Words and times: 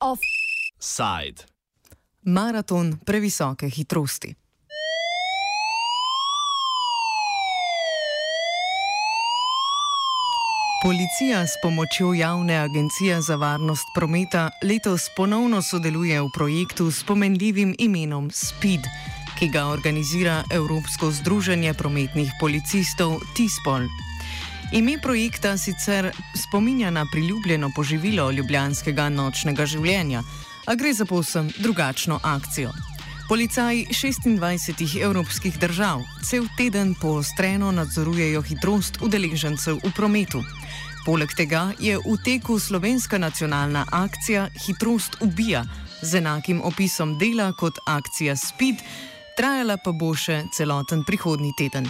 Offside. 0.00 1.44
Maraton 2.22 2.98
previsoke 3.06 3.68
hitrosti. 3.68 4.34
Policija 10.82 11.46
s 11.46 11.50
pomočjo 11.62 12.14
Javne 12.14 12.56
agencije 12.56 13.20
za 13.20 13.36
varnost 13.36 13.86
prometa 13.94 14.50
letos 14.62 15.02
ponovno 15.16 15.62
sodeluje 15.62 16.20
v 16.20 16.28
projektu 16.34 16.90
s 16.90 17.04
pomenljivim 17.04 17.74
imenom 17.78 18.30
SPID, 18.30 18.80
ki 19.42 19.48
ga 19.50 19.64
organizira 19.74 20.44
Evropsko 20.54 21.10
združenje 21.10 21.74
prometnih 21.74 22.30
policistov 22.40 23.18
TISPOL. 23.34 23.88
Ime 24.72 24.94
projekta 25.02 25.56
sicer 25.58 26.12
spominja 26.38 26.90
na 26.90 27.02
priljubljeno 27.12 27.72
poživilo 27.76 28.30
ljubljanskega 28.30 29.08
nočnega 29.08 29.66
življenja, 29.66 30.22
a 30.66 30.74
gre 30.78 30.94
za 30.94 31.04
povsem 31.10 31.50
drugačno 31.58 32.20
akcijo. 32.22 32.70
Policaji 33.28 33.88
26 33.90 35.02
evropskih 35.02 35.58
držav 35.58 36.06
cel 36.22 36.46
teden 36.56 36.94
poostreno 36.94 37.72
nadzorujejo 37.72 38.42
hitrost 38.42 39.02
udeležencev 39.02 39.82
v 39.82 39.90
prometu. 39.96 40.44
Poleg 41.02 41.34
tega 41.34 41.72
je 41.82 41.98
v 41.98 42.18
teku 42.24 42.60
slovenska 42.62 43.18
nacionalna 43.18 43.86
akcija 43.90 44.48
Hitrost 44.66 45.18
ubija 45.20 45.64
z 46.02 46.22
enakim 46.22 46.62
opisom 46.62 47.18
dela 47.18 47.50
kot 47.52 47.82
akcija 47.86 48.36
Speed, 48.36 48.78
trajala 49.36 49.76
pa 49.76 49.92
bo 49.92 50.14
še 50.14 50.42
celoten 50.54 51.04
prihodnji 51.04 51.52
teden. 51.58 51.88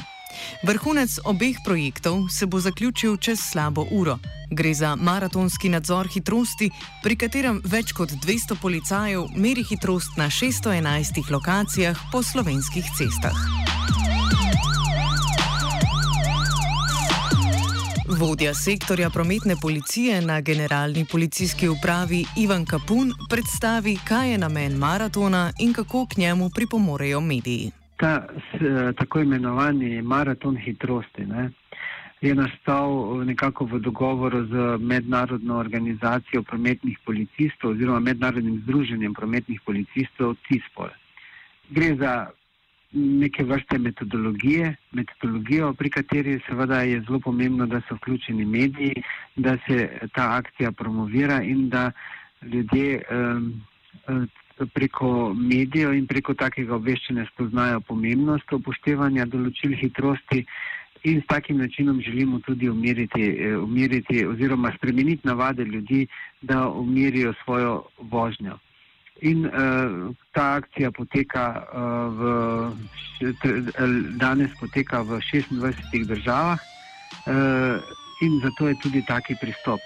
Vrhunec 0.63 1.19
obeh 1.25 1.57
projektov 1.65 2.29
se 2.31 2.47
bo 2.47 2.61
zaključil 2.61 3.17
čez 3.17 3.41
slabo 3.53 3.87
uro. 3.91 4.19
Gre 4.51 4.75
za 4.75 4.97
maratonski 4.97 5.69
nadzor 5.69 6.09
hitrosti, 6.09 6.71
pri 7.03 7.17
katerem 7.17 7.61
več 7.65 7.93
kot 7.93 8.13
200 8.25 8.57
policajev 8.63 9.29
meri 9.37 9.65
hitrost 9.65 10.17
na 10.17 10.31
611 10.31 11.31
lokacijah 11.31 11.99
po 12.13 12.23
slovenskih 12.23 12.85
cestah. 12.97 13.37
Vodja 18.23 18.55
sektorja 18.55 19.11
prometne 19.11 19.55
policije 19.63 20.21
na 20.21 20.41
generalni 20.41 21.07
policijski 21.13 21.69
upravi 21.69 22.25
Ivan 22.45 22.65
Kapun 22.65 23.09
predstavi, 23.31 23.97
kaj 24.09 24.31
je 24.31 24.39
namen 24.39 24.73
maratona 24.79 25.53
in 25.61 25.73
kako 25.73 26.07
k 26.07 26.17
njemu 26.17 26.51
pripomorejo 26.55 27.21
mediji. 27.21 27.71
Ta 27.97 28.27
tako 28.99 29.21
imenovani 29.21 30.03
maraton 30.03 30.57
hitrosti 30.57 31.27
ne, 31.27 31.51
je 32.21 32.35
nastal 32.35 32.91
nekako 33.27 33.65
v 33.65 33.79
dogovoru 33.79 34.47
z 34.47 34.79
mednarodno 34.79 35.59
organizacijo 35.59 36.43
prometnih 36.43 36.99
policistov 37.07 37.71
oziroma 37.71 38.01
mednarodnim 38.01 38.63
združenjem 38.65 39.15
prometnih 39.15 39.61
policistov 39.67 40.35
TISPOL. 40.49 40.89
Gre 41.71 41.97
za 41.97 42.27
neke 42.93 43.45
vrste 43.45 43.79
metodologije, 43.79 44.75
metodologijo, 44.93 45.73
pri 45.75 45.91
kateri 45.91 46.41
seveda 46.47 46.83
je 46.83 47.01
zelo 47.01 47.21
pomembno, 47.21 47.67
da 47.67 47.81
so 47.89 47.95
vključeni 47.95 48.45
mediji, 48.45 49.03
da 49.37 49.57
se 49.67 49.89
ta 50.15 50.37
akcija 50.37 50.73
promovira 50.73 51.43
in 51.43 51.69
da 51.69 51.91
ljudje 52.43 53.03
um, 53.11 53.63
preko 54.75 55.35
medijev 55.35 55.95
in 55.95 56.07
preko 56.07 56.35
takega 56.35 56.75
obveščanja 56.75 57.27
spoznajo 57.33 57.81
pomembnost 57.81 58.53
upoštevanja 58.53 59.27
določil 59.27 59.75
hitrosti 59.81 60.45
in 61.05 61.21
s 61.23 61.27
takim 61.27 61.59
načinom 61.59 62.01
želimo 62.01 62.41
tudi 62.41 62.69
umiriti, 62.69 63.23
eh, 63.23 63.57
umiriti 63.57 64.27
oziroma 64.27 64.73
spremeniti 64.77 65.27
navade 65.27 65.65
ljudi, 65.65 66.07
da 66.43 66.69
umirijo 66.69 67.35
svojo 67.45 67.83
vožnjo. 67.99 68.59
In 69.23 69.47
uh, 69.47 69.53
ta 70.35 70.59
akcija 70.59 70.91
poteka 70.91 71.45
uh, 71.63 72.11
v, 72.19 72.23
danes 74.19 74.51
poteka 74.61 75.03
v 75.07 75.23
26 75.23 76.07
državah 76.11 76.59
uh, 76.59 77.79
in 78.23 78.41
zato 78.43 78.69
je 78.69 78.75
tudi 78.83 79.05
taki 79.07 79.37
pristop. 79.41 79.81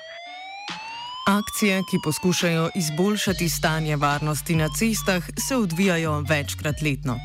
Akcije, 1.29 1.83
ki 1.91 1.97
poskušajo 2.05 2.71
izboljšati 2.75 3.49
stanje 3.49 3.97
varnosti 3.97 4.57
na 4.57 4.69
cestah, 4.69 5.23
se 5.49 5.57
odvijajo 5.57 6.21
večkrat 6.21 6.83
letno. 6.83 7.19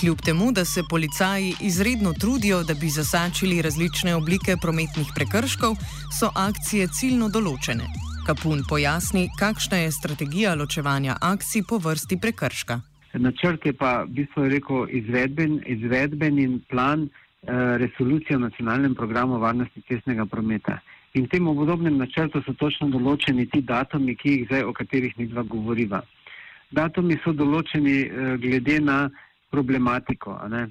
Kljub 0.00 0.20
temu, 0.24 0.52
da 0.52 0.64
se 0.64 0.82
policaji 0.90 1.54
izredno 1.60 2.12
trudijo, 2.12 2.62
da 2.62 2.74
bi 2.74 2.88
zasačili 2.88 3.62
različne 3.62 4.14
oblike 4.14 4.56
prometnih 4.62 5.06
prekrškov, 5.14 5.76
so 6.20 6.30
akcije 6.34 6.88
ciljno 6.88 7.28
določene. 7.28 8.11
Kapun 8.26 8.60
pojasni, 8.68 9.28
kakšna 9.38 9.76
je 9.78 9.90
strategija 9.90 10.54
ločevanja 10.54 11.16
akcij 11.20 11.62
po 11.68 11.78
vrsti 11.78 12.18
prekrška. 12.22 12.80
Načrt 13.14 13.66
je 13.66 13.72
pa 13.72 14.02
v 14.02 14.14
bistvu 14.18 14.44
rekel 14.48 14.86
izvedben, 14.88 15.58
izvedben 15.66 16.38
in 16.38 16.60
plan 16.70 17.02
eh, 17.02 17.50
resolucije 17.82 18.36
o 18.36 18.44
nacionalnem 18.46 18.94
programu 18.94 19.38
varnosti 19.38 19.82
cestnega 19.88 20.26
prometa. 20.26 20.78
In 21.14 21.24
v 21.24 21.28
tem 21.34 21.48
obdobnem 21.48 21.98
načrtu 21.98 22.44
so 22.46 22.54
točno 22.54 22.88
določeni 22.94 23.48
ti 23.50 23.60
datumi, 23.60 24.14
ki 24.14 24.36
jih 24.36 24.46
zdaj, 24.46 24.64
o 24.70 24.72
katerih 24.72 25.18
mi 25.18 25.26
dva 25.26 25.42
govoriva. 25.42 26.04
Datumi 26.70 27.18
so 27.24 27.34
določeni 27.34 27.98
eh, 28.06 28.36
glede 28.38 28.78
na 28.80 29.10
problematiko. 29.50 30.38
Eh, 30.46 30.66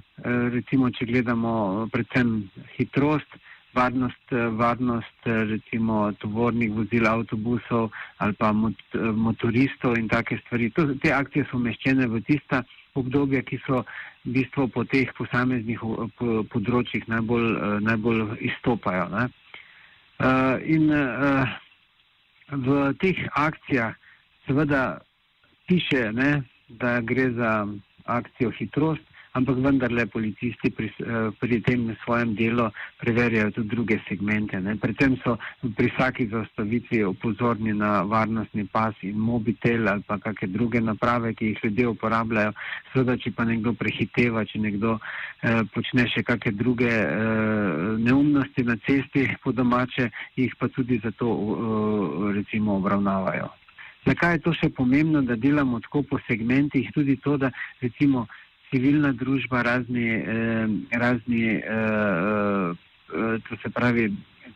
recimo, 0.55 0.89
če 0.89 1.05
gledamo 1.05 1.87
predvsem 1.91 2.47
hitrost, 2.79 3.27
varnost, 3.73 4.33
varnost 4.57 5.25
recimo 5.25 6.11
tovornih 6.19 6.71
vozil, 6.71 7.07
avtobusov 7.07 7.89
ali 8.17 8.33
pa 8.33 8.51
mot, 8.51 8.75
motoristov 9.15 9.97
in 9.97 10.07
take 10.07 10.37
stvari. 10.45 10.69
To, 10.75 10.87
te 11.01 11.13
akcije 11.13 11.45
so 11.49 11.57
umeščene 11.57 12.07
v 12.07 12.21
tista 12.27 12.63
obdobja, 12.99 13.41
ki 13.47 13.59
so 13.65 13.83
v 14.25 14.33
bistvu 14.37 14.67
po 14.73 14.83
teh 14.83 15.11
posameznih 15.17 15.79
po, 16.19 16.41
področjih 16.51 17.07
najbolj, 17.07 17.47
najbolj 17.87 18.25
izstopajo. 18.51 19.07
Ne? 19.13 19.29
In 20.67 20.91
v 22.51 22.81
teh 22.99 23.23
akcijah 23.39 23.95
seveda 24.45 24.99
piše, 25.67 26.11
ne, 26.11 26.43
da 26.67 26.99
gre 26.99 27.31
za 27.31 27.67
akcijo 28.05 28.51
hitrost, 28.59 29.03
ampak 29.33 29.57
vendarle 29.63 30.05
policisti 30.07 30.71
pri, 30.71 30.91
eh, 30.99 31.31
pri 31.39 31.61
tem 31.61 31.95
svojem 32.03 32.35
delu 32.35 32.67
preverjajo 32.99 33.51
tudi 33.51 33.69
druge 33.69 33.99
segmente. 34.07 34.59
Ne. 34.59 34.75
Predvsem 34.75 35.15
so 35.23 35.37
pri 35.75 35.87
vsaki 35.87 36.27
zaustavitvi 36.27 37.03
opozorni 37.03 37.73
na 37.73 38.03
varnostni 38.03 38.67
pas 38.67 38.95
in 39.01 39.15
mobitel 39.17 39.87
ali 39.87 40.03
pa 40.03 40.17
kakšne 40.19 40.51
druge 40.51 40.81
naprave, 40.81 41.33
ki 41.33 41.45
jih 41.45 41.63
ljudje 41.63 41.87
uporabljajo. 41.87 42.51
Seveda, 42.91 43.17
če 43.17 43.31
pa 43.31 43.47
nekdo 43.47 43.73
prehiteva, 43.73 44.43
če 44.45 44.59
nekdo 44.59 44.99
eh, 44.99 45.63
počne 45.73 46.07
še 46.11 46.23
kakšne 46.27 46.51
druge 46.51 46.91
eh, 46.91 47.97
neumnosti 48.03 48.63
na 48.67 48.75
cesti 48.83 49.29
po 49.43 49.51
domače, 49.51 50.11
jih 50.35 50.51
pa 50.59 50.67
tudi 50.67 50.99
zato 51.03 51.31
eh, 51.31 52.33
recimo 52.35 52.75
obravnavajo. 52.83 53.49
Zakaj 54.01 54.33
je 54.33 54.41
to 54.41 54.51
še 54.57 54.69
pomembno, 54.73 55.21
da 55.21 55.35
delamo 55.37 55.79
tako 55.79 56.01
po 56.09 56.17
segmentih? 56.25 56.89
Tudi 56.93 57.19
to, 57.21 57.37
da 57.37 57.51
recimo 57.81 58.25
civilna 58.71 59.11
družba, 59.11 59.61
razni, 59.61 60.07
razni 60.91 61.43
eh, 61.43 62.73
eh, 63.13 63.39
to 63.49 63.57
se 63.63 63.69
pravi 63.69 64.11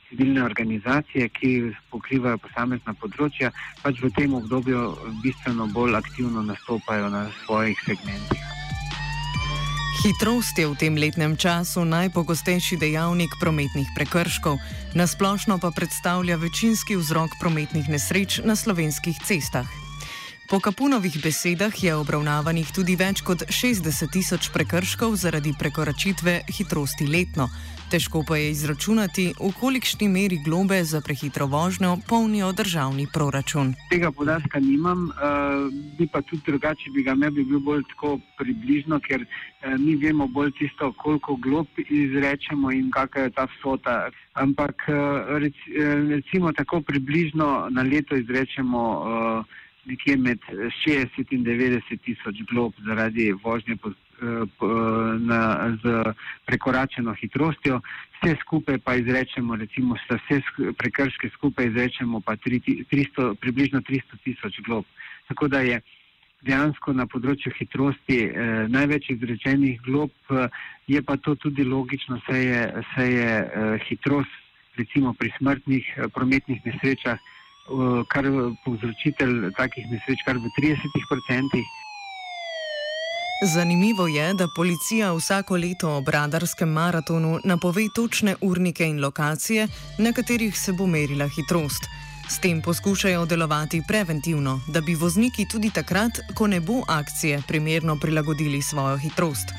civilne 0.09 0.43
organizacije, 0.43 1.29
ki 1.29 1.51
pokrivajo 1.91 2.39
posamezna 2.39 2.93
področja, 3.01 3.51
pač 3.83 3.99
v 3.99 4.11
tem 4.15 4.33
obdobju 4.37 4.81
bistveno 5.23 5.67
bolj 5.75 5.97
aktivno 5.99 6.45
nastopajo 6.45 7.09
na 7.11 7.27
svojih 7.43 7.79
segmentih. 7.83 8.43
Hitrost 10.05 10.59
je 10.61 10.67
v 10.69 10.77
tem 10.77 10.99
letnem 11.01 11.34
času 11.34 11.81
najpogostejši 11.90 12.78
dejavnik 12.78 13.34
prometnih 13.41 13.90
prekrškov, 13.97 14.61
nasplošno 14.93 15.57
pa 15.57 15.73
predstavlja 15.73 16.37
večinski 16.37 16.99
vzrok 16.99 17.40
prometnih 17.41 17.90
nesreč 17.90 18.37
na 18.45 18.53
slovenskih 18.53 19.17
cestah. 19.25 19.84
Po 20.45 20.59
Kapunovih 20.61 21.17
besedah 21.23 21.73
je 21.73 21.89
obravnavanih 21.97 22.69
tudi 22.69 22.93
več 22.93 23.23
kot 23.25 23.47
60 23.49 24.11
tisoč 24.13 24.51
prekrškov 24.53 25.15
zaradi 25.17 25.55
prekoračitve 25.57 26.45
hitrosti 26.53 27.07
letno. 27.09 27.47
Težko 27.89 28.21
pa 28.27 28.37
je 28.37 28.51
izračunati, 28.53 29.25
v 29.41 29.49
kolikšni 29.57 30.05
meri 30.05 30.37
globe 30.45 30.77
za 30.85 31.01
prehitro 31.01 31.49
vožnjo 31.49 31.97
polnijo 32.05 32.51
državni 32.53 33.07
proračun. 33.13 33.73
Tega 33.89 34.13
podatka 34.13 34.61
nimam, 34.61 35.09
uh, 35.09 35.65
bi 35.97 36.05
pa 36.13 36.21
tudi 36.21 36.45
drugače 36.45 36.93
bi 36.93 37.01
ga 37.01 37.17
ne 37.17 37.31
bi 37.33 37.41
bil 37.41 37.59
bolj 37.59 37.81
tako 37.95 38.19
približno, 38.37 39.01
ker 39.01 39.25
uh, 39.25 39.73
mi 39.81 39.97
vemo 39.97 40.29
bolj 40.29 40.53
tisto, 40.61 40.93
koliko 41.01 41.41
glob 41.41 41.67
izrečemo 41.89 42.69
in 42.71 42.93
kakšna 42.93 43.29
je 43.29 43.33
ta 43.33 43.49
vsota. 43.57 43.99
Ampak 44.37 44.89
uh, 44.93 45.37
rec, 45.41 45.57
uh, 45.73 46.09
recimo 46.13 46.53
tako 46.53 46.85
približno 46.85 47.69
na 47.73 47.81
leto 47.81 48.13
izrečemo. 48.13 48.81
Uh, 49.01 49.63
nekje 49.85 50.17
med 50.17 50.40
60 50.85 51.32
in 51.32 51.46
90 51.46 52.02
tisoč 52.05 52.41
glob 52.49 52.73
zaradi 52.87 53.32
vožnje 53.43 53.78
po 53.78 53.91
na, 55.20 55.76
z 55.84 56.14
prekoračeno 56.46 57.14
hitrostjo, 57.14 57.82
vse 58.16 58.35
skupaj 58.41 58.78
pa 58.78 58.96
izrečemo, 58.96 59.55
recimo 59.55 59.96
vse 59.96 60.41
prekrške 60.78 61.29
skupaj 61.29 61.67
izrečemo 61.67 62.22
pa 62.22 62.35
300, 62.35 63.35
približno 63.35 63.82
300 63.82 64.23
tisoč 64.23 64.61
glob. 64.66 64.85
Tako 65.28 65.47
da 65.47 65.59
je 65.59 65.82
dejansko 66.46 66.93
na 66.93 67.08
področju 67.09 67.52
hitrosti 67.58 68.22
eh, 68.23 68.66
največ 68.70 69.09
izrečenih 69.17 69.81
glob, 69.81 70.11
eh, 70.29 70.47
je 70.88 71.02
pa 71.02 71.17
to 71.17 71.35
tudi 71.35 71.64
logično, 71.64 72.22
saj 72.29 72.43
je, 72.46 72.66
saj 72.96 73.11
je 73.11 73.29
eh, 73.35 73.78
hitrost 73.90 74.41
recimo 74.78 75.14
pri 75.14 75.31
smrtnih 75.38 75.85
eh, 75.97 76.08
prometnih 76.14 76.61
nesrečah, 76.66 77.20
eh, 77.20 77.34
kar 78.08 78.26
povzročitelj 78.66 79.52
takih 79.58 79.90
nesreč 79.90 80.22
kar 80.26 80.38
v 80.38 80.52
30 80.59 81.02
odstotkih. 81.12 81.66
Zanimivo 83.44 84.08
je, 84.08 84.34
da 84.34 84.47
policija 84.56 85.14
vsako 85.14 85.58
leto 85.58 85.97
ob 85.97 86.09
radarskem 86.09 86.70
maratonu 86.70 87.40
napove 87.44 87.84
točne 87.96 88.35
urnike 88.41 88.88
in 88.88 89.02
lokacije, 89.02 89.67
na 89.97 90.14
katerih 90.14 90.59
se 90.59 90.73
bo 90.73 90.88
merila 90.88 91.28
hitrost. 91.28 91.84
S 92.29 92.40
tem 92.40 92.62
poskušajo 92.62 93.26
delovati 93.26 93.82
preventivno, 93.88 94.62
da 94.67 94.82
bi 94.82 94.96
vozniki 94.96 95.46
tudi 95.52 95.70
takrat, 95.73 96.12
ko 96.35 96.47
ne 96.47 96.59
bo 96.59 96.82
akcije, 96.88 97.41
primerno 97.47 97.97
prilagodili 98.02 98.62
svojo 98.62 98.97
hitrost. 98.97 99.52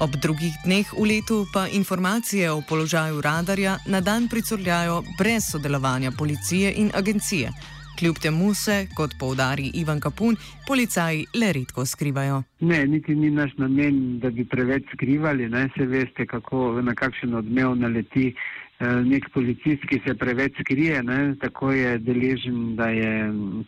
Ob 0.00 0.16
drugih 0.16 0.54
dneh 0.64 0.88
v 0.96 1.04
letu 1.04 1.44
pa 1.52 1.68
informacije 1.68 2.50
o 2.50 2.62
položaju 2.68 3.20
radarja 3.20 3.76
na 3.86 4.00
dan 4.00 4.28
pricurljajo 4.28 5.02
brez 5.18 5.44
sodelovanja 5.52 6.10
policije 6.18 6.72
in 6.76 6.90
agencije. 6.94 7.50
Kljub 7.98 8.16
temu 8.22 8.54
se, 8.54 8.86
kot 8.96 9.10
poudari 9.20 9.70
Ivan 9.74 10.00
Kapun, 10.00 10.36
policaji 10.68 11.26
le 11.40 11.52
redko 11.52 11.84
skrivajo. 11.86 12.42
Ne, 12.60 12.86
niti 12.86 13.14
ni 13.14 13.30
naš 13.30 13.50
namen, 13.56 14.18
da 14.20 14.30
bi 14.30 14.44
preveč 14.44 14.84
skrivali. 14.94 15.48
Ne 15.48 15.68
se 15.76 15.84
veste, 15.86 16.26
kako, 16.26 16.80
na 16.82 16.94
kakšen 16.94 17.34
odmev 17.34 17.74
naleti 17.74 18.34
Eh, 18.80 19.00
nek 19.04 19.26
policist, 19.34 19.82
ki 19.90 19.98
se 20.06 20.14
preveč 20.16 20.56
skrije, 20.62 21.02
ne, 21.04 21.34
tako 21.42 21.68
je 21.76 21.98
deležen, 22.00 22.76
da 22.78 22.86
je, 22.88 23.10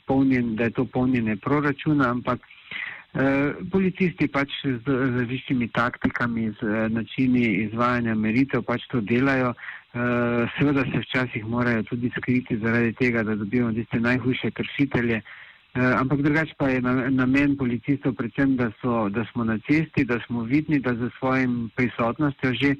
polnjen, 0.09 0.55
da 0.57 0.71
je 0.71 0.73
to 0.79 0.87
polnjenje 0.89 1.37
proračuna, 1.37 2.09
ampak 2.17 2.41
policisti 3.71 4.29
pač 4.29 4.49
z 4.65 4.89
različnimi 4.89 5.69
taktikami, 5.69 6.49
z 6.61 6.65
eh, 6.65 6.89
načini 6.89 7.45
izvajanja 7.67 8.15
meritev 8.15 8.63
pač 8.65 8.87
to 8.89 9.01
delajo. 9.01 9.53
Eh, 9.53 10.49
seveda 10.57 10.85
se 10.89 11.03
včasih 11.05 11.45
morajo 11.45 11.83
tudi 11.83 12.11
skriti 12.17 12.57
zaradi 12.57 12.93
tega, 12.93 13.23
da 13.23 13.37
dobijo 13.37 13.73
tiste 13.73 14.01
najhujše 14.01 14.51
kršitelje. 14.51 15.23
Ampak 15.73 16.21
drugače 16.21 16.53
pa 16.61 16.69
je 16.69 16.83
namen 17.11 17.55
policistov 17.57 18.13
predvsem, 18.13 18.57
da, 18.57 18.67
so, 18.83 19.09
da 19.09 19.25
smo 19.33 19.45
na 19.45 19.57
cesti, 19.65 20.05
da 20.05 20.19
smo 20.27 20.43
vidni, 20.45 20.81
da 20.85 20.93
za 20.95 21.09
svojim 21.19 21.71
prisotnostjo 21.77 22.53
že 22.53 22.75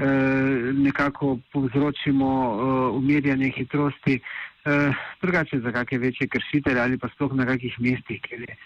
Eh, 0.00 0.72
nekako 0.72 1.38
povzročimo 1.52 2.28
umirjanje 2.94 3.50
hitrosti, 3.56 4.20
drugače 5.22 5.60
za 5.60 5.72
kakšne 5.72 5.98
večje 5.98 6.28
kršitelje 6.28 6.80
ali 6.80 6.98
pa 6.98 7.08
sploh 7.08 7.34
na 7.34 7.46
kakih 7.46 7.74
mestih, 7.80 8.20
kjer, 8.22 8.40
je, 8.40 8.56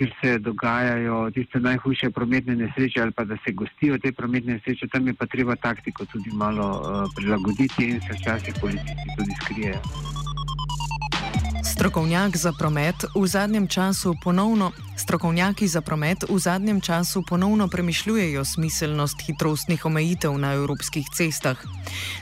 kjer 0.00 0.12
se 0.20 0.38
dogajajo 0.38 1.30
tiste 1.30 1.60
najhujše 1.60 2.10
prometne 2.10 2.56
nesreče 2.56 3.02
ali 3.02 3.12
pa 3.12 3.24
da 3.24 3.36
se 3.44 3.52
gostijo 3.52 3.98
te 3.98 4.12
prometne 4.12 4.52
nesreče, 4.52 4.88
tam 4.88 5.06
je 5.06 5.14
pa 5.14 5.26
treba 5.26 5.56
taktiko 5.56 6.04
tudi 6.12 6.30
malo 6.32 6.68
uh, 6.70 7.10
prilagoditi 7.16 7.84
in 7.84 8.00
se 8.00 8.16
včasih 8.20 8.54
policisti 8.60 9.14
tudi 9.16 9.34
skrijejo. 9.42 10.29
Strokovnjak 11.80 12.36
za 12.36 12.52
promet 12.52 12.94
v 13.16 13.26
zadnjem 13.26 13.64
času 13.64 14.12
ponovno 14.24 14.72
Strokovnjaki 14.96 15.68
za 15.68 15.80
promet 15.80 16.28
v 16.28 16.38
zadnjem 16.38 16.80
času 16.80 17.22
ponovno 17.28 17.68
premišljujejo 17.68 18.44
smiselnost 18.44 19.16
hitrostnih 19.26 19.86
omejitev 19.86 20.38
na 20.38 20.52
evropskih 20.52 21.06
cestah. 21.16 21.56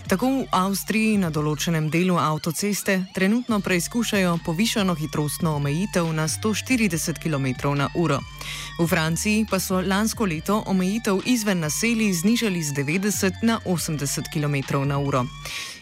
Tako 0.07 0.27
v 0.27 0.45
Avstriji 0.55 1.17
na 1.19 1.31
določenem 1.35 1.91
delu 1.91 2.15
avtoceste 2.23 3.01
trenutno 3.15 3.59
preizkušajo 3.61 4.39
povišano 4.47 4.95
hitrostno 4.95 5.57
omejitev 5.59 6.07
na 6.15 6.29
140 6.29 7.19
km/h. 7.19 8.21
V 8.79 8.87
Franciji 8.87 9.43
pa 9.51 9.59
so 9.59 9.83
lansko 9.83 10.31
leto 10.31 10.63
omejitev 10.67 11.27
izven 11.27 11.67
naselij 11.67 12.15
znižali 12.23 12.63
z 12.63 12.79
90 12.79 13.43
na 13.43 13.59
80 13.67 14.31
km/h. 14.31 15.27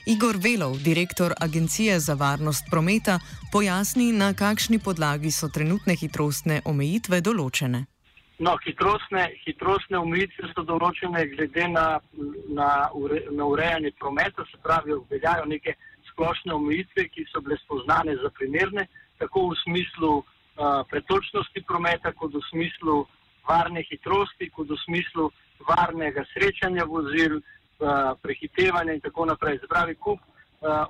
Igor 0.09 0.37
Velov, 0.39 0.79
direktor 0.85 1.33
Agencije 1.41 2.01
za 2.01 2.15
varnost 2.15 2.65
prometa, 2.71 3.19
pojasni, 3.53 4.13
na 4.13 4.35
kakšni 4.35 4.79
podlagi 4.79 5.31
so 5.35 5.49
trenutne 5.51 5.97
hitrostne 5.99 6.61
omejitve 6.65 7.19
določene. 7.27 7.81
No, 8.39 8.53
hitrostne, 8.63 9.25
hitrostne 9.43 9.99
omejitve 9.99 10.53
so 10.53 10.63
določene 10.69 11.25
glede 11.33 11.67
na, 11.73 11.87
na, 12.59 12.69
ure, 12.95 13.25
na 13.35 13.49
urejanje 13.51 13.91
prometa, 13.99 14.47
se 14.47 14.63
pravi, 14.63 14.95
veljajo 15.11 15.49
neke 15.51 15.75
splošne 16.13 16.55
omejitve, 16.55 17.09
ki 17.11 17.27
so 17.33 17.43
bile 17.43 17.59
spoznane 17.65 18.15
za 18.23 18.31
primerne, 18.39 18.87
tako 19.19 19.49
v 19.51 19.59
smislu 19.65 20.13
uh, 20.21 20.87
pretočnosti 20.87 21.67
prometa, 21.67 22.15
kot 22.15 22.39
v 22.39 22.47
smislu 22.53 23.03
varne 23.51 23.83
hitrosti, 23.91 24.53
kot 24.55 24.71
v 24.71 24.79
smislu 24.87 25.33
varnega 25.67 26.23
srečanja 26.31 26.87
vozil. 26.87 27.41
Eh, 27.43 27.56
prehitevanje 28.23 28.95
in 28.95 29.01
tako 29.01 29.25
naprej. 29.25 29.59
Zbravi 29.65 29.95
kup 29.95 30.21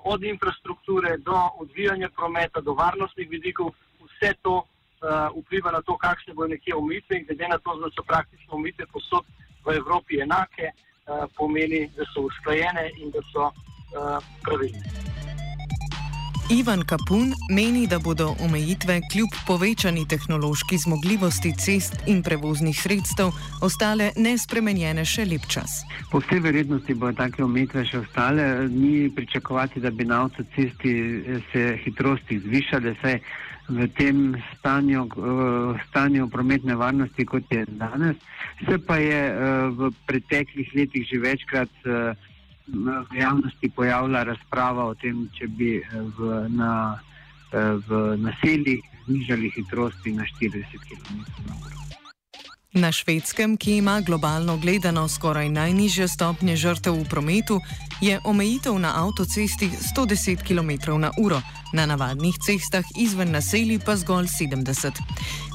od 0.05 0.25
infrastrukture 0.25 1.17
do 1.17 1.37
odvijanja 1.59 2.09
prometa, 2.17 2.61
do 2.61 2.75
varnostnih 2.75 3.29
vidikov, 3.31 3.73
vse 4.01 4.33
to 4.43 4.63
vpliva 5.37 5.71
na 5.71 5.83
to, 5.83 5.97
kakšne 5.97 6.35
bodo 6.35 6.49
nekje 6.49 6.75
omejitve 6.75 7.17
in 7.17 7.27
glede 7.27 7.49
na 7.49 7.59
to, 7.59 7.77
da 7.77 7.91
so 7.91 8.03
praktično 8.03 8.55
omejitve 8.55 8.87
posod 8.93 9.25
v 9.67 9.77
Evropi 9.77 10.21
enake, 10.21 10.71
pomeni, 11.37 11.91
da 11.97 12.05
so 12.15 12.27
usklajene 12.31 12.91
in 12.99 13.11
da 13.11 13.21
so 13.33 13.51
pravilne. 14.43 15.26
Ivan 16.51 16.85
Kapun 16.87 17.33
meni, 17.51 17.89
da 17.91 17.99
bodo 17.99 18.37
omejitve 18.41 19.01
kljub 19.13 19.33
povečani 19.47 20.05
tehnološki 20.09 20.77
zmogljivosti 20.79 21.51
cest 21.59 21.97
in 22.07 22.21
prevoznih 22.23 22.77
sredstev 22.79 23.33
ostale 23.67 24.13
nespremenjene 24.17 25.03
še 25.03 25.25
lep 25.27 25.49
čas. 25.51 25.81
Po 26.13 26.21
vsej 26.23 26.39
verjetnosti 26.45 26.95
bodo 26.95 27.19
take 27.19 27.43
omejitve 27.43 27.83
še 27.91 27.99
ostale. 28.05 28.47
Ni 28.71 29.11
pričakovati, 29.17 29.83
da 29.83 29.91
bi 29.91 30.07
na 30.07 30.21
avtocesti 30.29 30.95
se 31.51 31.65
hitrosti 31.83 32.39
zvišale, 32.47 32.95
saj 33.03 33.19
v 33.67 33.91
tem 33.99 34.23
stanju, 34.53 35.03
stanju 35.89 36.31
prometne 36.31 36.79
varnosti, 36.79 37.27
kot 37.27 37.51
je 37.51 37.67
danes, 37.75 38.23
se 38.63 38.79
pa 38.87 39.03
je 39.03 39.21
v 39.75 39.91
preteklih 40.07 40.71
letih 40.79 41.11
že 41.11 41.19
večkrat 41.27 41.91
v 42.67 43.17
javnosti 43.19 43.71
pojavila 43.71 44.23
razprava 44.23 44.85
o 44.85 44.95
tem, 44.95 45.29
če 45.39 45.47
bi 45.47 45.77
eh, 45.79 45.87
v, 46.19 46.49
na, 46.51 46.99
eh, 47.53 47.79
v 47.89 48.17
naseljih 48.19 48.83
znižali 49.07 49.51
hitrosti 49.55 50.13
na 50.13 50.27
40 50.41 50.67
km/h. 50.89 51.77
Na 52.77 52.93
švedskem, 52.93 53.57
ki 53.57 53.77
ima 53.77 54.01
globalno 54.05 54.59
gledano 54.61 55.09
skoraj 55.09 55.49
najnižje 55.49 56.09
stopnje 56.09 56.57
žrtev 56.57 56.93
v 56.93 57.09
prometu, 57.09 57.61
je 58.05 58.21
omejitev 58.25 58.77
na 58.79 58.93
avtocesti 59.01 59.71
110 59.97 60.45
km/h, 60.45 61.41
na 61.73 61.87
navadnih 61.87 62.37
cestah 62.37 62.85
izven 63.01 63.33
naselij 63.33 63.81
pa 63.87 63.97
zgolj 63.97 64.29
70. 64.29 65.01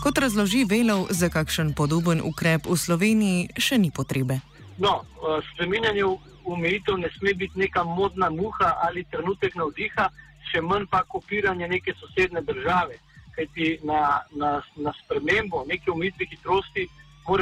Kot 0.03 0.17
razloži 0.17 0.65
Velov, 0.65 1.07
za 1.09 1.29
kakšen 1.29 1.73
podoben 1.77 2.21
ukrep 2.25 2.65
v 2.65 2.77
Sloveniji 2.77 3.49
še 3.57 3.77
ni 3.77 3.91
potrebe. 3.91 4.39
No, 4.81 5.03
eh, 5.03 5.45
spremenjanje 5.53 6.03
omejitev 6.45 6.98
ne 6.98 7.10
sme 7.17 7.33
biti 7.33 7.60
neka 7.60 7.83
modna 7.83 8.29
muha 8.29 8.77
ali 8.81 9.03
trenutek 9.03 9.55
navdiha, 9.55 10.10
še 10.51 10.62
manj 10.62 10.88
pa 10.91 11.03
kopiranje 11.03 11.67
neke 11.67 11.93
sosedne 12.00 12.41
države. 12.41 13.00
Kajti 13.36 13.79
na, 13.88 14.21
na, 14.36 14.62
na 14.75 14.93
spremembo 15.03 15.63
neke 15.67 15.91
omejitve 15.91 16.25
hitrosti 16.31 16.88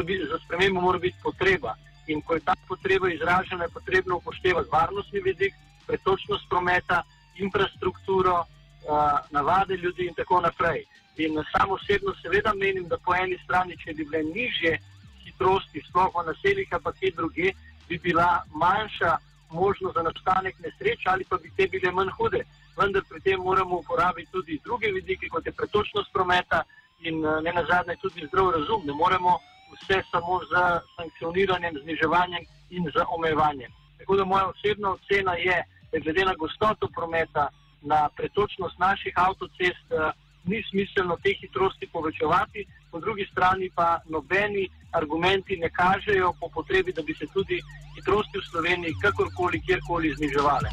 biti, 0.06 0.26
za 0.30 0.40
spremembo 0.46 0.82
mora 0.82 1.00
biti 1.00 1.18
potreba. 1.24 1.76
In 2.08 2.22
ko 2.22 2.36
je 2.36 2.46
ta 2.46 2.56
potreba 2.68 3.10
izražena, 3.10 3.64
je 3.64 3.74
potrebno 3.74 4.18
upoštevati 4.18 4.70
varnostni 4.72 5.22
vidik, 5.22 5.54
pretočnost 5.88 6.50
prometa, 6.50 7.04
infrastrukturo, 7.38 8.40
uh, 8.40 9.20
navade 9.32 9.78
ljudi 9.78 10.06
in 10.06 10.14
tako 10.14 10.42
naprej. 10.42 10.86
In 11.18 11.44
samo 11.52 11.74
osebno 11.74 12.14
seveda 12.22 12.54
menim, 12.54 12.88
da 12.88 12.98
po 12.98 13.16
eni 13.16 13.38
strani, 13.44 13.78
če 13.78 13.94
bi 13.94 14.06
bile 14.06 14.24
nižje 14.24 14.80
hitrosti, 15.24 15.84
sploh 15.90 16.14
v 16.16 16.26
naseljih, 16.28 16.70
pa 16.84 16.92
kje 16.92 17.12
druge, 17.16 17.54
bi 17.90 17.98
bila 17.98 18.44
manjša 18.54 19.18
možnost 19.52 19.96
za 19.96 20.04
nastanek 20.04 20.56
nesreč 20.60 21.02
ali 21.06 21.24
pa 21.30 21.38
bi 21.38 21.52
te 21.58 21.68
bile 21.68 21.92
manj 21.92 22.12
hude. 22.18 22.42
Vendar 22.78 23.04
pri 23.10 23.20
tem 23.20 23.40
moramo 23.40 23.76
uporabiti 23.80 24.32
tudi 24.32 24.60
druge 24.64 24.88
vidike, 24.92 25.28
kot 25.30 25.46
je 25.46 25.52
pretočnost 25.52 26.14
prometa 26.14 26.64
in 27.00 27.26
eh, 27.26 27.42
ne 27.42 27.52
nazadnje 27.54 27.96
tudi 28.02 28.28
zdrav 28.28 28.52
razum. 28.58 28.82
Ne 28.86 28.94
moremo 28.94 29.38
vse 29.74 30.02
samo 30.12 30.40
z 30.50 30.54
sankcioniranjem, 30.96 31.76
zniževanjem 31.84 32.44
in 32.70 32.84
z 32.94 33.06
omejevanjem. 33.16 33.72
Tako 33.98 34.16
da 34.16 34.26
moja 34.26 34.46
osebna 34.48 34.90
ocena 34.90 35.34
je, 35.34 35.58
da 35.92 36.00
glede 36.00 36.26
na 36.26 36.34
gostoto 36.34 36.88
prometa, 36.96 37.50
na 37.82 38.10
pretočnost 38.18 38.80
naših 38.80 39.14
avtocest, 39.16 39.86
eh, 39.92 40.12
ni 40.46 40.64
smiselno 40.70 41.18
te 41.24 41.34
hitrosti 41.42 41.88
povečevati, 41.94 42.66
po 42.92 43.00
drugi 43.00 43.26
strani 43.32 43.70
pa 43.76 44.00
nobeni 44.10 44.68
argumenti 44.92 45.58
ne 45.58 45.70
kažejo 45.70 46.34
po 46.40 46.50
potrebi, 46.54 46.94
da 46.94 47.02
bi 47.02 47.14
se 47.14 47.26
tudi 47.34 47.58
hitrosti 47.96 48.38
v 48.38 48.48
Sloveniji 48.52 48.94
kakorkoli, 49.02 49.62
kjerkoli 49.66 50.14
zniževale. 50.18 50.70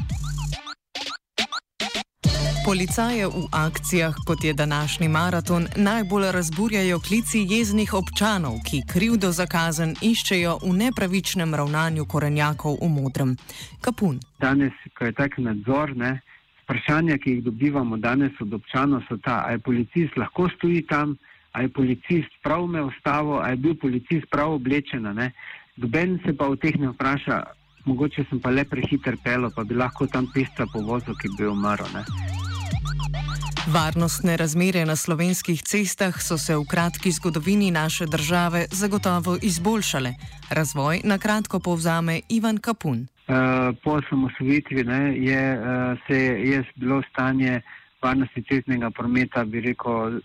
Policaje 2.67 3.27
v 3.27 3.47
akcijah, 3.51 4.15
kot 4.27 4.43
je 4.43 4.53
današnji 4.53 5.07
maraton, 5.07 5.67
najbolj 5.75 6.31
razburjajo 6.31 6.99
klici 6.99 7.45
jeznih 7.49 7.93
občanov, 7.93 8.53
ki 8.67 8.81
krivdo 8.93 9.31
za 9.31 9.45
kazen 9.45 9.95
iščejo 10.01 10.57
v 10.63 10.73
nepravičnem 10.81 11.55
ravnanju 11.55 12.05
korenjakov 12.05 12.75
v 12.81 12.89
modrem. 12.89 13.31
Kapun. 13.81 14.19
Danes, 14.39 14.73
ko 14.97 15.05
je 15.05 15.13
tak 15.13 15.37
nadzor, 15.37 15.95
ne, 15.95 16.19
vprašanja, 16.63 17.17
ki 17.17 17.31
jih 17.31 17.43
dobivamo 17.43 17.97
danes 17.97 18.35
od 18.43 18.53
občanov, 18.53 19.01
so 19.07 19.15
ta, 19.23 19.45
ali 19.47 19.63
policist 19.63 20.17
lahko 20.17 20.49
stoji 20.57 20.83
tam, 20.91 21.15
ali 21.51 21.65
je 21.65 21.73
policist 21.73 22.31
prav 22.43 22.67
me 22.67 22.81
ostavo, 22.81 23.39
ali 23.39 23.51
je 23.51 23.55
bil 23.55 23.75
policist 23.75 24.29
prav 24.31 24.53
oblečen. 24.53 25.07
Doben 25.75 26.19
se 26.25 26.33
pa 26.37 26.47
v 26.47 26.57
teh 26.57 26.75
ne 26.79 26.89
vpraša, 26.89 27.43
mogoče 27.85 28.25
sem 28.29 28.39
pa 28.39 28.49
le 28.49 28.65
prehiter 28.65 29.17
pelo, 29.23 29.51
pa 29.55 29.63
bi 29.63 29.75
lahko 29.75 30.07
tam 30.07 30.27
pista 30.33 30.65
po 30.73 30.81
vozu, 30.81 31.13
ki 31.21 31.29
bi 31.37 31.45
umrl. 31.45 31.85
Varnostne 33.67 34.37
razmere 34.37 34.85
na 34.85 34.95
slovenskih 34.95 35.61
cestah 35.61 36.15
so 36.23 36.37
se 36.37 36.55
v 36.55 36.63
kratki 36.63 37.11
zgodovini 37.11 37.71
naše 37.71 38.05
države 38.05 38.65
zagotovo 38.71 39.37
izboljšale. 39.41 40.13
Razvoj 40.49 41.01
na 41.03 41.17
kratko 41.17 41.59
povzame 41.59 42.21
Ivan 42.29 42.57
Kapun. 42.57 43.07
Uh, 43.27 43.75
po 43.83 43.99
osamosvojitvi 43.99 44.85
je, 45.15 45.43
uh, 45.59 46.15
je 46.47 46.63
bilo 46.75 47.01
stanje 47.11 47.61
varnosti 48.01 48.43
cestnega 48.49 48.89
prometa, 48.89 49.43
bi 49.45 49.61
rekel, 49.61 50.21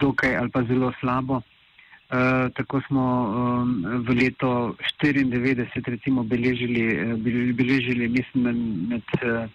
dokaj 0.00 0.36
ali 0.36 0.50
pa 0.50 0.62
zelo 0.64 0.92
slabo. 1.00 1.40
Uh, 2.12 2.52
tako 2.52 2.80
smo 2.86 3.02
um, 3.02 4.04
v 4.04 4.14
letu 4.20 4.76
1994 5.00 5.96
recimo 5.96 6.22
beležili, 6.22 6.82
beležili 7.52 8.08
mislim, 8.08 8.88
med. 8.88 9.02
Uh, 9.22 9.48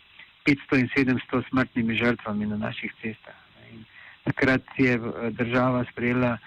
500 0.47 0.79
in 0.79 0.87
700 0.95 1.43
smrtnimi 1.49 1.95
žrtvami 1.95 2.45
na 2.45 2.57
naših 2.57 2.91
cestah. 3.01 3.35
In 3.71 3.83
takrat 4.23 4.63
je 4.77 4.95
eh, 4.95 5.31
država 5.31 5.85
sprejela 5.91 6.37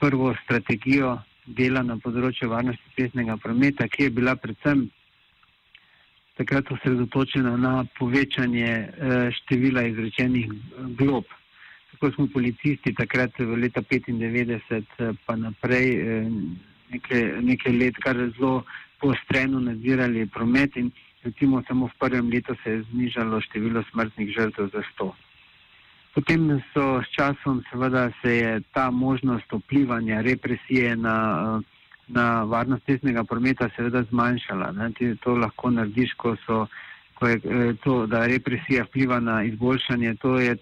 prvo 0.00 0.34
strategijo 0.44 1.18
dela 1.46 1.82
na 1.82 1.98
področju 2.00 2.48
varnosti 2.48 2.94
cestnega 2.96 3.36
prometa, 3.36 3.88
ki 3.88 4.08
je 4.08 4.10
bila 4.16 4.36
predvsem 4.36 4.86
takrat 6.40 6.72
osredotočena 6.72 7.52
na 7.60 7.84
povečanje 7.98 8.72
eh, 8.72 9.28
števila 9.42 9.84
izrečenih 9.92 10.48
glob. 10.96 11.28
Tako 12.04 12.14
smo 12.14 12.26
policisti 12.32 12.92
takrat 12.92 13.32
v 13.38 13.56
leta 13.56 13.80
1995 13.80 15.16
pa 15.24 15.36
naprej 15.40 15.86
nekaj, 16.92 17.22
nekaj 17.40 17.72
let 17.72 17.96
kar 18.04 18.18
zelo 18.36 18.64
poostreno 19.00 19.60
nadzirali 19.60 20.26
promet 20.28 20.76
in 20.76 20.90
recimo 21.24 21.62
samo 21.64 21.86
v 21.86 21.96
prvem 21.98 22.28
letu 22.28 22.52
se 22.60 22.70
je 22.70 22.82
znižalo 22.90 23.40
število 23.40 23.82
smrtnih 23.88 24.28
žrtev 24.36 24.68
za 24.74 24.82
100. 25.00 25.08
Potem 26.14 26.60
so 26.74 27.00
s 27.00 27.08
časom 27.16 27.64
seveda 27.70 28.10
se 28.20 28.36
je 28.36 28.60
ta 28.76 28.90
možnost 28.90 29.48
vplivanja 29.52 30.20
represije 30.20 30.96
na, 30.96 31.62
na 32.08 32.44
varnost 32.44 32.84
cestnega 32.84 33.24
prometa 33.24 33.70
seveda 33.76 34.04
zmanjšala. 34.12 34.72
Ne? 34.76 34.92
To 35.24 35.40
lahko 35.40 35.70
narediš, 35.70 36.12
ko, 36.20 36.36
so, 36.44 36.66
ko 37.14 37.32
je 37.32 37.40
to, 37.80 38.06
da 38.06 38.26
represija 38.26 38.84
vpliva 38.84 39.20
na 39.20 39.42
izboljšanje, 39.42 40.14
to 40.20 40.36
je 40.38 40.56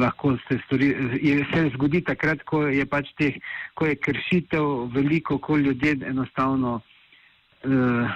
lahko 0.00 0.36
se, 0.48 0.58
stori, 0.66 0.86
je, 1.22 1.46
se 1.54 1.70
zgodi 1.74 2.02
takrat, 2.02 2.42
ko 2.42 2.66
je 2.66 2.86
pač 2.86 3.12
teh, 3.18 3.34
ko 3.74 3.86
je 3.86 3.96
kršitev 3.96 4.88
veliko, 4.94 5.38
ko 5.38 5.56
ljudje 5.56 5.96
enostavno 6.06 6.80
uh, 6.80 8.10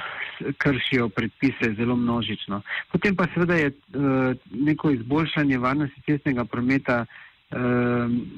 kršijo 0.58 1.08
predpise 1.08 1.74
zelo 1.78 1.96
množično. 1.96 2.62
Potem 2.92 3.16
pa 3.16 3.26
seveda 3.34 3.54
je 3.54 3.68
uh, 3.70 4.34
neko 4.50 4.90
izboljšanje 4.90 5.58
varnosti 5.58 6.02
cestnega 6.06 6.44
prometa 6.44 7.04
uh, 7.06 7.58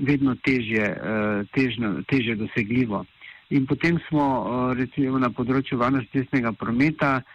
vedno 0.05 0.37
težje, 0.45 0.93
uh, 0.93 1.49
težno, 1.55 2.03
težje 2.09 2.37
dosegljivo. 2.37 3.05
In 3.51 3.67
potem 3.67 3.99
smo 4.09 4.25
uh, 4.41 4.77
recimo 4.77 5.19
na 5.19 5.31
področju 5.31 5.79
varnosti 5.81 6.21
cestnega 6.21 6.53
prometa 6.53 7.17
uh, 7.17 7.35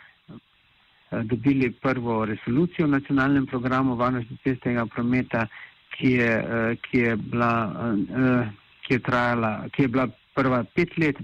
dobili 1.24 1.72
prvo 1.72 2.25
resolucijo 2.25 2.88
o 2.88 2.91
nacionalnem 2.91 3.46
programu 3.46 3.96
varnosti 3.96 4.38
cestnega 4.43 4.86
prometa, 4.86 5.48
ki 5.93 6.12
je, 6.12 6.32
uh, 6.39 6.77
ki 6.82 6.98
je, 6.98 7.15
bila, 7.15 7.53
uh, 7.70 8.48
ki 8.88 8.93
je 8.93 9.00
trajala, 9.00 9.51
ki 9.72 9.82
je 9.82 9.88
bila 9.88 10.08
prva 10.34 10.63
pet 10.63 10.98
let. 10.98 11.17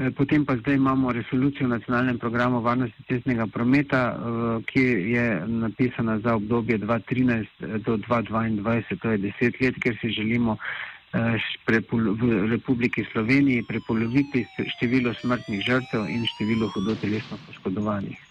Eh, 0.00 0.10
potem 0.16 0.44
pa 0.48 0.56
zdaj 0.56 0.74
imamo 0.74 1.12
resolucijo 1.12 1.66
o 1.66 1.74
nacionalnem 1.76 2.18
programu 2.18 2.60
varnosti 2.60 3.02
cestnega 3.08 3.46
prometa, 3.46 4.00
eh, 4.16 4.62
ki 4.64 4.84
je 5.12 5.24
napisana 5.46 6.18
za 6.18 6.34
obdobje 6.34 6.78
2013 6.78 7.46
eh, 7.60 7.78
do 7.84 7.96
2022, 7.96 8.96
to 9.02 9.10
je 9.10 9.18
deset 9.18 9.60
let, 9.60 9.74
ker 9.82 9.98
si 10.00 10.08
želimo 10.08 10.56
v 11.12 12.46
Republiki 12.50 13.04
Sloveniji 13.12 13.66
prepoloviti 13.68 14.46
število 14.76 15.14
smrtnih 15.14 15.60
žrtev 15.66 16.06
in 16.06 16.22
število 16.26 16.70
hudotelesno 16.70 17.36
poškodovanih. 17.46 18.29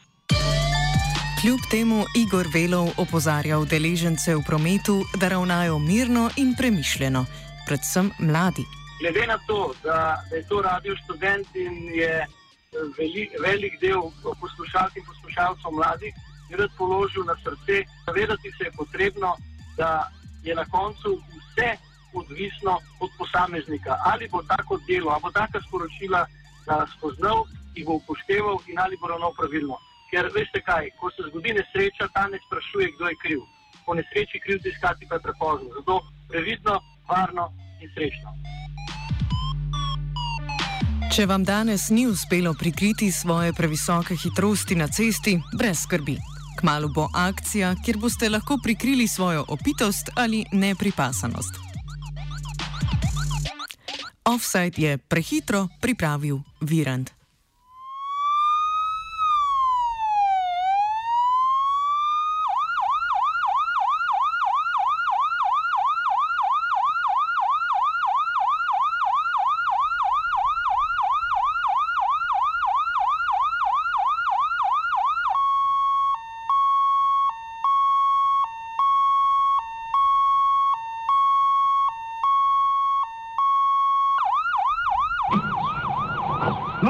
Kljub 1.42 1.60
temu 1.72 2.04
Igor 2.16 2.48
Velov 2.54 2.90
opozarja 2.98 3.60
udeležence 3.60 4.36
v 4.36 4.42
prometu, 4.48 5.04
da 5.16 5.28
ravnajo 5.28 5.80
mirno 5.80 6.30
in 6.38 6.56
premišljeno, 6.58 7.26
predvsem 7.68 8.12
mladi 8.20 8.66
glede 9.00 9.28
na 9.28 9.38
to, 9.48 9.74
da, 9.84 10.24
da 10.30 10.36
je 10.36 10.48
to 10.48 10.62
radio 10.62 10.96
študent 10.96 11.48
in 11.56 11.76
je 12.02 12.16
eh, 12.20 12.28
veli, 12.98 13.30
velik 13.40 13.80
del 13.82 14.02
poslušalk 14.42 14.98
in 14.98 15.06
poslušalcev 15.12 15.72
mladih, 15.72 16.14
bi 16.50 16.56
rad 16.56 16.72
položil 16.78 17.24
na 17.24 17.36
srce, 17.44 17.76
zavedati 18.06 18.52
se 18.58 18.64
je 18.64 18.72
potrebno, 18.72 19.36
da 19.78 20.12
je 20.44 20.56
na 20.56 20.66
koncu 20.66 21.10
vse 21.38 21.70
odvisno 22.14 22.74
od 23.00 23.10
posameznika. 23.18 23.98
Ali 24.12 24.28
bo 24.28 24.44
tako 24.44 24.80
delo, 24.88 25.10
ali 25.12 25.22
bo 25.22 25.32
taka 25.32 25.62
sporočila 25.68 26.26
spoznal 26.98 27.46
in 27.76 27.86
bo 27.86 27.94
upošteval, 28.02 28.58
in 28.68 28.80
ali 28.80 28.98
bo 29.02 29.08
ravno 29.08 29.32
pravilno. 29.38 29.78
Ker 30.12 30.30
veste 30.34 30.62
kaj, 30.66 30.90
ko 31.00 31.12
se 31.14 31.28
zgodi 31.30 31.54
nesreča, 31.54 32.10
ta 32.14 32.28
ne 32.28 32.40
sprašuje, 32.46 32.88
kdo 32.96 33.10
je 33.12 33.16
kriv. 33.24 33.42
Po 33.86 33.94
nesreči 33.94 34.42
krivci 34.46 34.70
iskati 34.70 35.06
pa 35.10 35.16
je 35.16 35.26
prepozno. 35.28 35.70
Zato 35.78 36.02
previdno, 36.30 36.80
varno 37.10 37.52
in 37.82 37.90
srečno. 37.94 38.34
Če 41.16 41.26
vam 41.26 41.44
danes 41.44 41.90
ni 41.90 42.08
uspelo 42.08 42.54
prikriti 42.60 43.12
svoje 43.12 43.54
previsoke 43.54 44.16
hitrosti 44.16 44.76
na 44.76 44.88
cesti, 44.88 45.40
brez 45.58 45.82
skrbi. 45.86 46.18
Kmalo 46.60 46.90
bo 46.96 47.08
akcija, 47.16 47.74
kjer 47.86 47.98
boste 47.98 48.30
lahko 48.30 48.60
prikrili 48.64 49.08
svojo 49.08 49.46
opitost 49.48 50.10
ali 50.16 50.46
nepripasanost. 50.52 51.60
Offside 54.26 54.82
je 54.88 54.98
prehitro 54.98 55.68
pripravil 55.82 56.40
Virand. 56.62 57.19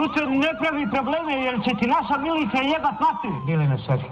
Lucer 0.10 0.28
ne 0.28 0.54
pravi 0.60 0.90
probleme 0.92 1.34
jer 1.34 1.64
će 1.64 1.76
ti 1.80 1.88
naša 1.88 2.18
milica 2.18 2.58
jebat 2.58 2.96
mater, 3.00 3.32
na 3.70 3.78
Sari. 3.78 4.10